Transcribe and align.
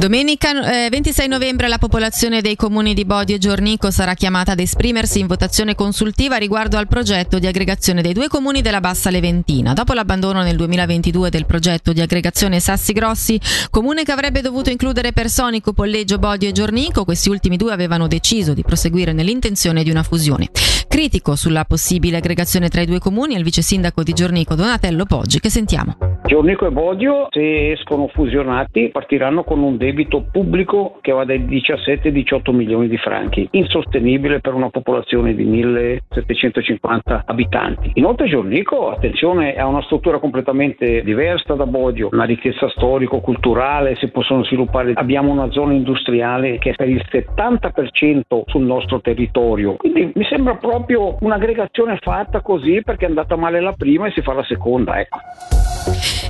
Domenica 0.00 0.86
eh, 0.86 0.88
26 0.88 1.28
novembre 1.28 1.68
la 1.68 1.76
popolazione 1.76 2.40
dei 2.40 2.56
comuni 2.56 2.94
di 2.94 3.04
Bodio 3.04 3.34
e 3.34 3.38
Giornico 3.38 3.90
sarà 3.90 4.14
chiamata 4.14 4.52
ad 4.52 4.58
esprimersi 4.58 5.18
in 5.18 5.26
votazione 5.26 5.74
consultiva 5.74 6.36
riguardo 6.36 6.78
al 6.78 6.88
progetto 6.88 7.38
di 7.38 7.46
aggregazione 7.46 8.00
dei 8.00 8.14
due 8.14 8.26
comuni 8.28 8.62
della 8.62 8.80
Bassa 8.80 9.10
Leventina. 9.10 9.74
Dopo 9.74 9.92
l'abbandono 9.92 10.40
nel 10.40 10.56
2022 10.56 11.28
del 11.28 11.44
progetto 11.44 11.92
di 11.92 12.00
aggregazione 12.00 12.60
Sassi 12.60 12.94
Grossi, 12.94 13.38
comune 13.68 14.02
che 14.02 14.12
avrebbe 14.12 14.40
dovuto 14.40 14.70
includere 14.70 15.12
Personico, 15.12 15.74
Polleggio, 15.74 16.16
Bodio 16.16 16.48
e 16.48 16.52
Giornico, 16.52 17.04
questi 17.04 17.28
ultimi 17.28 17.58
due 17.58 17.74
avevano 17.74 18.06
deciso 18.06 18.54
di 18.54 18.62
proseguire 18.62 19.12
nell'intenzione 19.12 19.82
di 19.82 19.90
una 19.90 20.02
fusione. 20.02 20.48
Critico 20.90 21.36
sulla 21.36 21.64
possibile 21.64 22.16
aggregazione 22.16 22.68
tra 22.68 22.80
i 22.80 22.84
due 22.84 22.98
comuni 22.98 23.34
è 23.34 23.38
il 23.38 23.44
vice 23.44 23.62
sindaco 23.62 24.02
di 24.02 24.12
Giornico 24.12 24.56
Donatello 24.56 25.04
Poggi 25.04 25.38
che 25.38 25.48
sentiamo. 25.48 25.94
Giornico 26.24 26.66
e 26.66 26.70
Bodio, 26.70 27.28
se 27.30 27.72
escono 27.72 28.08
fusionati, 28.08 28.90
partiranno 28.92 29.44
con 29.44 29.60
un 29.62 29.76
debito 29.76 30.26
pubblico 30.30 30.98
che 31.00 31.12
va 31.12 31.24
dai 31.24 31.44
17 31.44 32.08
ai 32.08 32.14
18 32.14 32.52
milioni 32.52 32.88
di 32.88 32.96
franchi, 32.98 33.48
insostenibile 33.52 34.40
per 34.40 34.54
una 34.54 34.68
popolazione 34.68 35.34
di 35.34 35.44
1750 35.44 37.22
abitanti. 37.24 37.92
Inoltre 37.94 38.28
Giornico, 38.28 38.90
attenzione, 38.90 39.54
ha 39.54 39.66
una 39.66 39.82
struttura 39.82 40.18
completamente 40.18 41.02
diversa 41.02 41.54
da 41.54 41.66
Bodio, 41.66 42.08
una 42.12 42.24
ricchezza 42.24 42.68
storico-culturale, 42.68 43.96
si 43.96 44.08
possono 44.08 44.44
sviluppare, 44.44 44.92
abbiamo 44.94 45.30
una 45.30 45.50
zona 45.50 45.72
industriale 45.72 46.58
che 46.58 46.70
è 46.70 46.74
per 46.74 46.88
il 46.88 47.04
70% 47.10 48.42
sul 48.46 48.62
nostro 48.62 49.00
territorio, 49.00 49.76
quindi 49.76 50.12
mi 50.14 50.24
sembra 50.24 50.56
proprio 50.56 50.78
un'aggregazione 51.20 51.98
fatta 52.00 52.40
così 52.40 52.82
perché 52.84 53.06
è 53.06 53.08
andata 53.08 53.36
male 53.36 53.60
la 53.60 53.72
prima 53.72 54.06
e 54.06 54.12
si 54.12 54.22
fa 54.22 54.32
la 54.32 54.44
seconda. 54.44 54.98
Ecco. 54.98 55.18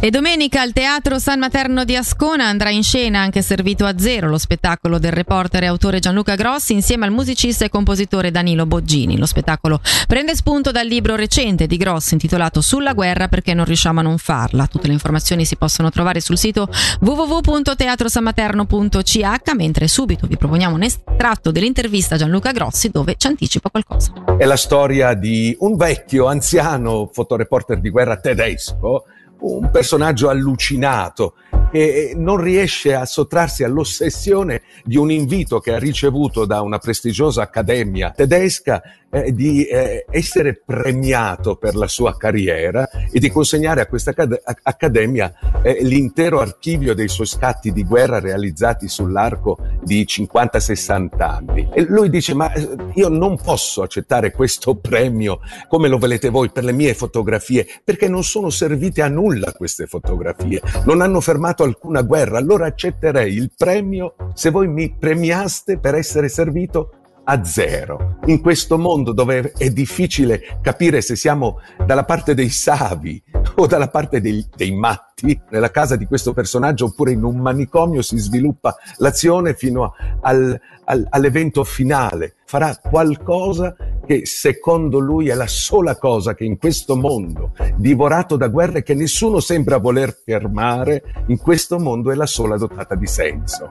E 0.02 0.08
domenica 0.08 0.62
al 0.62 0.72
Teatro 0.72 1.18
San 1.18 1.40
Materno 1.40 1.84
di 1.84 1.94
Ascona 1.94 2.46
andrà 2.46 2.70
in 2.70 2.82
scena 2.82 3.20
anche 3.20 3.42
Servito 3.42 3.84
a 3.84 3.98
Zero, 3.98 4.30
lo 4.30 4.38
spettacolo 4.38 4.98
del 4.98 5.12
reporter 5.12 5.64
e 5.64 5.66
autore 5.66 5.98
Gianluca 5.98 6.36
Grossi 6.36 6.72
insieme 6.72 7.04
al 7.04 7.12
musicista 7.12 7.66
e 7.66 7.68
compositore 7.68 8.30
Danilo 8.30 8.64
Boggini. 8.64 9.18
Lo 9.18 9.26
spettacolo 9.26 9.78
prende 10.06 10.34
spunto 10.34 10.70
dal 10.70 10.86
libro 10.86 11.16
recente 11.16 11.66
di 11.66 11.76
Grossi 11.76 12.14
intitolato 12.14 12.62
Sulla 12.62 12.94
guerra 12.94 13.28
perché 13.28 13.52
non 13.52 13.66
riusciamo 13.66 14.00
a 14.00 14.02
non 14.02 14.16
farla. 14.16 14.66
Tutte 14.68 14.86
le 14.86 14.94
informazioni 14.94 15.44
si 15.44 15.56
possono 15.56 15.90
trovare 15.90 16.20
sul 16.20 16.38
sito 16.38 16.70
www.teatrosanmaterno.ch 17.00 19.52
mentre 19.54 19.86
subito 19.86 20.26
vi 20.26 20.38
proponiamo 20.38 20.76
un 20.76 20.82
estratto 20.82 21.50
dell'intervista 21.50 22.14
a 22.14 22.18
Gianluca 22.18 22.52
Grossi 22.52 22.88
dove 22.88 23.16
ci 23.18 23.26
anticipa 23.26 23.68
qualcosa. 23.68 24.14
È 24.40 24.46
la 24.46 24.56
storia 24.56 25.12
di 25.12 25.54
un 25.60 25.76
vecchio, 25.76 26.24
anziano 26.24 27.10
fotoreporter 27.12 27.78
di 27.78 27.90
guerra 27.90 28.16
tedesco 28.16 29.04
un 29.40 29.70
personaggio 29.70 30.30
allucinato 30.30 31.34
che 31.70 32.14
non 32.16 32.38
riesce 32.38 32.94
a 32.94 33.04
sottrarsi 33.04 33.64
all'ossessione 33.64 34.62
di 34.82 34.96
un 34.96 35.10
invito 35.10 35.60
che 35.60 35.74
ha 35.74 35.78
ricevuto 35.78 36.46
da 36.46 36.62
una 36.62 36.78
prestigiosa 36.78 37.42
accademia 37.42 38.12
tedesca 38.12 38.82
eh, 39.10 39.32
di 39.32 39.64
eh, 39.64 40.04
essere 40.10 40.62
premiato 40.64 41.56
per 41.56 41.74
la 41.74 41.88
sua 41.88 42.16
carriera 42.16 42.88
e 43.10 43.18
di 43.18 43.30
consegnare 43.30 43.80
a 43.80 43.86
questa 43.86 44.14
accademia 44.62 45.32
eh, 45.62 45.78
l'intero 45.82 46.40
archivio 46.40 46.94
dei 46.94 47.08
suoi 47.08 47.26
scatti 47.26 47.72
di 47.72 47.84
guerra 47.84 48.20
realizzati 48.20 48.88
sull'arco 48.88 49.58
di 49.82 50.04
50-60 50.08 51.22
anni. 51.22 51.68
E 51.72 51.82
lui 51.82 52.08
dice, 52.08 52.34
ma 52.34 52.52
eh, 52.52 52.68
io 52.94 53.08
non 53.08 53.36
posso 53.36 53.82
accettare 53.82 54.30
questo 54.32 54.76
premio 54.76 55.40
come 55.68 55.88
lo 55.88 55.98
volete 55.98 56.28
voi 56.28 56.50
per 56.50 56.64
le 56.64 56.72
mie 56.72 56.94
fotografie, 56.94 57.66
perché 57.84 58.08
non 58.08 58.24
sono 58.24 58.50
servite 58.50 59.02
a 59.02 59.08
nulla 59.08 59.52
queste 59.52 59.86
fotografie, 59.86 60.62
non 60.84 61.00
hanno 61.00 61.20
fermato 61.20 61.62
alcuna 61.62 62.02
guerra, 62.02 62.38
allora 62.38 62.66
accetterei 62.66 63.34
il 63.34 63.50
premio 63.56 64.14
se 64.34 64.50
voi 64.50 64.68
mi 64.68 64.94
premiaste 64.96 65.78
per 65.78 65.94
essere 65.94 66.28
servito 66.28 66.99
a 67.30 67.44
zero. 67.44 68.18
In 68.26 68.40
questo 68.40 68.76
mondo 68.76 69.12
dove 69.12 69.52
è 69.56 69.70
difficile 69.70 70.58
capire 70.60 71.00
se 71.00 71.14
siamo 71.14 71.60
dalla 71.86 72.04
parte 72.04 72.34
dei 72.34 72.48
savi 72.48 73.22
o 73.54 73.66
dalla 73.66 73.88
parte 73.88 74.20
dei, 74.20 74.44
dei 74.54 74.72
matti, 74.72 75.40
nella 75.50 75.70
casa 75.70 75.94
di 75.94 76.06
questo 76.06 76.32
personaggio 76.32 76.86
oppure 76.86 77.12
in 77.12 77.22
un 77.22 77.36
manicomio 77.36 78.02
si 78.02 78.18
sviluppa 78.18 78.74
l'azione 78.96 79.54
fino 79.54 79.94
al, 80.22 80.60
al, 80.84 81.06
all'evento 81.08 81.62
finale. 81.62 82.34
Farà 82.46 82.76
qualcosa 82.76 83.76
che 84.04 84.26
secondo 84.26 84.98
lui 84.98 85.28
è 85.28 85.34
la 85.34 85.46
sola 85.46 85.96
cosa 85.98 86.34
che 86.34 86.42
in 86.42 86.58
questo 86.58 86.96
mondo 86.96 87.52
divorato 87.76 88.36
da 88.36 88.48
guerre 88.48 88.82
che 88.82 88.94
nessuno 88.94 89.38
sembra 89.38 89.76
voler 89.76 90.20
fermare, 90.24 91.24
in 91.28 91.38
questo 91.38 91.78
mondo 91.78 92.10
è 92.10 92.16
la 92.16 92.26
sola 92.26 92.56
dotata 92.56 92.96
di 92.96 93.06
senso. 93.06 93.70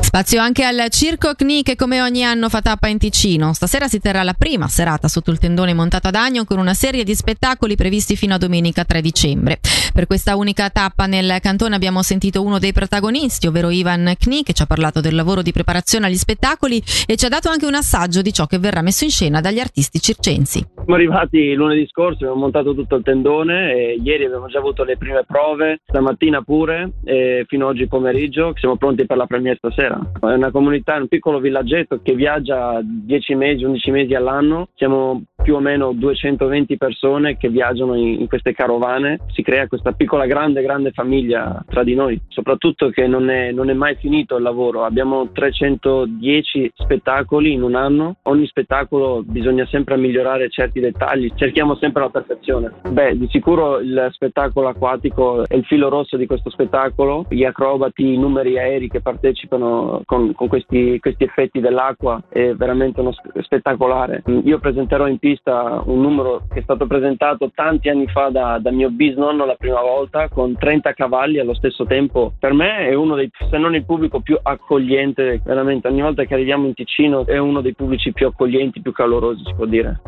Spazio 0.00 0.40
anche 0.40 0.64
al 0.64 0.86
Circo 0.88 1.34
CNI 1.34 1.62
che 1.62 1.76
come 1.76 2.00
ogni 2.00 2.24
anno 2.24 2.48
fa 2.48 2.62
tappa 2.62 2.88
in 2.88 2.98
Ticino. 2.98 3.52
Stasera 3.52 3.88
si 3.88 3.98
terrà 3.98 4.22
la 4.22 4.32
prima 4.32 4.68
serata 4.68 5.08
sotto 5.08 5.30
il 5.30 5.38
tendone 5.38 5.74
montato 5.74 6.08
ad 6.08 6.14
Agno 6.14 6.44
con 6.44 6.58
una 6.58 6.74
serie 6.74 7.04
di 7.04 7.14
spettacoli 7.14 7.76
previsti 7.76 8.16
fino 8.16 8.34
a 8.34 8.38
domenica 8.38 8.84
3 8.84 9.00
dicembre. 9.00 9.60
Per 9.92 10.06
questa 10.06 10.36
unica 10.36 10.70
tappa 10.70 11.06
nel 11.06 11.38
cantone 11.42 11.74
abbiamo 11.74 12.02
sentito 12.02 12.42
uno 12.42 12.58
dei 12.58 12.72
protagonisti, 12.72 13.46
ovvero 13.46 13.70
Ivan 13.70 14.14
Kni, 14.18 14.42
che 14.44 14.52
ci 14.52 14.62
ha 14.62 14.66
parlato 14.66 15.00
del 15.00 15.14
lavoro 15.14 15.42
di 15.42 15.52
preparazione 15.52 16.06
agli 16.06 16.16
spettacoli 16.16 16.82
e 17.06 17.16
ci 17.16 17.24
ha 17.24 17.28
dato 17.28 17.48
anche 17.48 17.66
un 17.66 17.74
assaggio 17.74 18.22
di 18.22 18.32
ciò 18.32 18.46
che 18.46 18.58
verrà 18.58 18.80
messo 18.80 19.04
in 19.04 19.10
scena 19.10 19.40
dagli 19.40 19.60
artisti 19.60 20.00
circensi. 20.00 20.64
Siamo 20.88 21.02
arrivati 21.02 21.52
lunedì 21.52 21.86
scorso, 21.86 22.24
abbiamo 22.24 22.40
montato 22.40 22.72
tutto 22.72 22.96
il 22.96 23.02
tendone 23.02 23.74
e 23.74 24.00
ieri 24.02 24.24
abbiamo 24.24 24.46
già 24.46 24.58
avuto 24.58 24.84
le 24.84 24.96
prime 24.96 25.22
prove, 25.26 25.80
stamattina 25.84 26.40
pure 26.40 26.92
e 27.04 27.44
fino 27.46 27.66
ad 27.68 27.74
oggi 27.74 27.86
pomeriggio 27.86 28.54
siamo 28.56 28.78
pronti 28.78 29.04
per 29.04 29.18
la 29.18 29.26
premiere 29.26 29.58
stasera. 29.58 30.00
È 30.18 30.32
una 30.32 30.50
comunità, 30.50 30.96
un 30.96 31.06
piccolo 31.06 31.40
villaggetto 31.40 32.00
che 32.02 32.14
viaggia 32.14 32.80
10 32.82 33.34
mesi, 33.34 33.64
11 33.64 33.90
mesi 33.90 34.14
all'anno. 34.14 34.68
Siamo 34.76 35.24
più 35.42 35.56
o 35.56 35.60
meno 35.60 35.92
220 35.92 36.76
persone 36.76 37.36
che 37.36 37.48
viaggiano 37.48 37.94
in, 37.94 38.20
in, 38.20 38.28
queste 38.28 38.52
carovane, 38.52 39.20
si 39.32 39.42
crea 39.42 39.68
questa 39.68 39.92
piccola, 39.92 40.26
grande, 40.26 40.62
grande 40.62 40.90
famiglia 40.90 41.64
tra 41.66 41.84
di 41.84 41.94
noi, 41.94 42.20
soprattutto 42.28 42.90
che 42.90 43.06
non 43.06 43.30
è, 43.30 43.50
non 43.52 43.70
è 43.70 43.72
mai 43.72 43.94
finito 43.96 44.36
il 44.36 44.42
lavoro, 44.42 44.84
abbiamo 44.84 45.30
310 45.32 46.72
spettacoli 46.74 47.52
in 47.52 47.62
un 47.62 47.76
anno, 47.76 48.16
ogni 48.24 48.46
spettacolo 48.46 49.22
bisogna 49.24 49.64
sempre 49.66 49.96
migliorare 49.96 50.50
certi 50.50 50.77
dettagli, 50.80 51.32
cerchiamo 51.34 51.76
sempre 51.76 52.02
la 52.02 52.10
perfezione. 52.10 52.72
Beh, 52.90 53.16
di 53.16 53.28
sicuro 53.30 53.78
il 53.78 54.08
spettacolo 54.12 54.68
acquatico 54.68 55.46
è 55.46 55.54
il 55.54 55.64
filo 55.64 55.88
rosso 55.88 56.16
di 56.16 56.26
questo 56.26 56.50
spettacolo, 56.50 57.24
gli 57.28 57.44
acrobati, 57.44 58.12
i 58.12 58.18
numeri 58.18 58.58
aerei 58.58 58.88
che 58.88 59.00
partecipano 59.00 60.02
con, 60.04 60.32
con 60.34 60.48
questi, 60.48 60.98
questi 61.00 61.24
effetti 61.24 61.60
dell'acqua 61.60 62.22
è 62.28 62.52
veramente 62.54 63.00
uno 63.00 63.12
spettacolare. 63.40 64.22
Io 64.44 64.58
presenterò 64.58 65.06
in 65.06 65.18
pista 65.18 65.82
un 65.84 66.00
numero 66.00 66.42
che 66.48 66.60
è 66.60 66.62
stato 66.62 66.86
presentato 66.86 67.50
tanti 67.54 67.88
anni 67.88 68.06
fa 68.08 68.28
da, 68.28 68.58
da 68.60 68.70
mio 68.70 68.90
bisnonno 68.90 69.44
la 69.44 69.56
prima 69.56 69.80
volta 69.80 70.28
con 70.28 70.56
30 70.56 70.92
cavalli 70.92 71.38
allo 71.38 71.54
stesso 71.54 71.84
tempo. 71.84 72.32
Per 72.38 72.52
me 72.52 72.88
è 72.88 72.94
uno 72.94 73.14
dei, 73.14 73.30
se 73.50 73.58
non 73.58 73.74
il 73.74 73.84
pubblico 73.84 74.20
più 74.20 74.38
accogliente, 74.40 75.40
veramente 75.44 75.88
ogni 75.88 76.02
volta 76.02 76.24
che 76.24 76.34
arriviamo 76.34 76.66
in 76.66 76.74
Ticino 76.74 77.26
è 77.26 77.38
uno 77.38 77.60
dei 77.60 77.74
pubblici 77.74 78.12
più 78.12 78.26
accoglienti, 78.26 78.80
più 78.80 78.92
calorosi 78.92 79.42
si 79.44 79.54
può 79.54 79.66
dire. 79.66 80.00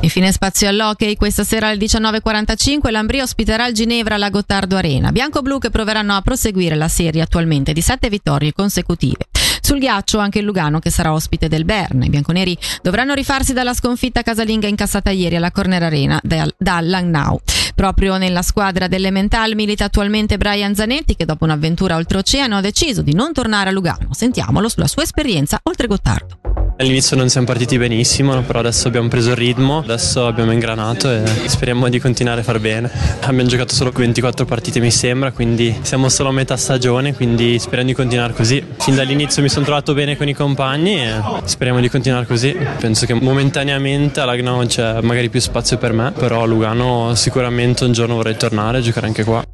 Infine 0.00 0.32
spazio 0.32 0.68
all'hockey, 0.68 1.16
questa 1.16 1.44
sera 1.44 1.68
alle 1.68 1.78
19.45 1.78 2.90
l'Ambria 2.90 3.22
ospiterà 3.22 3.66
il 3.66 3.74
Ginevra 3.74 4.14
alla 4.14 4.30
Gottardo 4.30 4.76
Arena. 4.76 5.12
Bianco-blu 5.12 5.58
che 5.58 5.70
proveranno 5.70 6.14
a 6.14 6.22
proseguire 6.22 6.74
la 6.74 6.88
serie 6.88 7.22
attualmente 7.22 7.72
di 7.72 7.80
sette 7.80 8.08
vittorie 8.08 8.52
consecutive. 8.52 9.28
Sul 9.60 9.78
ghiaccio 9.78 10.18
anche 10.18 10.38
il 10.38 10.46
Lugano 10.46 10.78
che 10.78 10.90
sarà 10.90 11.12
ospite 11.12 11.48
del 11.48 11.64
Bern. 11.64 12.02
I 12.02 12.08
bianconeri 12.08 12.56
dovranno 12.82 13.14
rifarsi 13.14 13.52
dalla 13.52 13.74
sconfitta 13.74 14.22
casalinga 14.22 14.66
incassata 14.66 15.10
ieri 15.10 15.36
alla 15.36 15.52
Corner 15.52 15.82
Arena 15.82 16.18
da, 16.22 16.48
da 16.56 16.80
Langnau. 16.80 17.38
Proprio 17.74 18.16
nella 18.16 18.42
squadra 18.42 18.88
dell'Elemental 18.88 19.54
milita 19.54 19.84
attualmente 19.84 20.38
Brian 20.38 20.74
Zanetti 20.74 21.14
che 21.14 21.24
dopo 21.24 21.44
un'avventura 21.44 21.96
oltreoceano 21.96 22.56
ha 22.56 22.60
deciso 22.60 23.02
di 23.02 23.14
non 23.14 23.32
tornare 23.32 23.68
a 23.68 23.72
Lugano. 23.72 24.08
Sentiamolo 24.12 24.68
sulla 24.68 24.88
sua 24.88 25.02
esperienza 25.02 25.60
oltre 25.62 25.86
Gottardo. 25.86 26.39
All'inizio 26.80 27.14
non 27.14 27.28
siamo 27.28 27.46
partiti 27.46 27.76
benissimo, 27.76 28.40
però 28.40 28.60
adesso 28.60 28.88
abbiamo 28.88 29.08
preso 29.08 29.32
il 29.32 29.36
ritmo, 29.36 29.80
adesso 29.80 30.26
abbiamo 30.26 30.50
ingranato 30.50 31.10
e 31.10 31.22
speriamo 31.44 31.90
di 31.90 31.98
continuare 31.98 32.40
a 32.40 32.42
far 32.42 32.58
bene. 32.58 32.90
Abbiamo 33.20 33.50
giocato 33.50 33.74
solo 33.74 33.90
24 33.90 34.46
partite 34.46 34.80
mi 34.80 34.90
sembra, 34.90 35.30
quindi 35.30 35.78
siamo 35.82 36.08
solo 36.08 36.30
a 36.30 36.32
metà 36.32 36.56
stagione, 36.56 37.14
quindi 37.14 37.58
speriamo 37.58 37.90
di 37.90 37.94
continuare 37.94 38.32
così. 38.32 38.64
Fin 38.78 38.94
dall'inizio 38.94 39.42
mi 39.42 39.50
sono 39.50 39.66
trovato 39.66 39.92
bene 39.92 40.16
con 40.16 40.26
i 40.26 40.32
compagni 40.32 41.02
e 41.02 41.20
speriamo 41.44 41.80
di 41.80 41.90
continuare 41.90 42.24
così. 42.24 42.56
Penso 42.78 43.04
che 43.04 43.12
momentaneamente 43.12 44.20
a 44.20 44.24
Lagnao 44.24 44.64
c'è 44.64 45.02
magari 45.02 45.28
più 45.28 45.40
spazio 45.40 45.76
per 45.76 45.92
me, 45.92 46.12
però 46.12 46.44
a 46.44 46.46
Lugano 46.46 47.14
sicuramente 47.14 47.84
un 47.84 47.92
giorno 47.92 48.14
vorrei 48.14 48.38
tornare 48.38 48.78
e 48.78 48.80
giocare 48.80 49.06
anche 49.06 49.22
qua. 49.22 49.44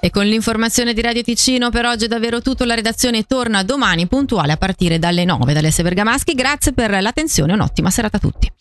E 0.00 0.10
con 0.10 0.26
l'informazione 0.26 0.92
di 0.92 1.00
Radio 1.00 1.22
Ticino 1.22 1.70
per 1.70 1.86
oggi 1.86 2.04
è 2.04 2.08
davvero 2.08 2.40
tutto. 2.40 2.64
La 2.64 2.74
redazione 2.74 3.24
torna 3.24 3.62
domani 3.62 4.06
puntuale 4.06 4.52
a 4.52 4.56
partire 4.56 4.98
dalle 4.98 5.24
9 5.24 5.52
dalle 5.52 5.70
S 5.70 5.82
Bergamaschi. 5.82 6.34
Grazie 6.34 6.72
per 6.72 7.00
l'attenzione 7.00 7.52
e 7.52 7.54
un'ottima 7.54 7.90
serata 7.90 8.18
a 8.18 8.20
tutti. 8.20 8.52